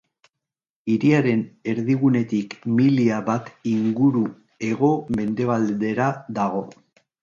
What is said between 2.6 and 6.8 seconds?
milia bat inguru hego-mendebaldera dago.